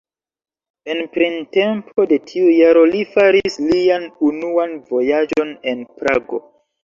[0.91, 6.41] En printempo de tiu jaro li faris lian unuan vojaĝon en Prago.